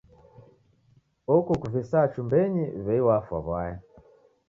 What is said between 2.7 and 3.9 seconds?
w'ei wafwa w'aya.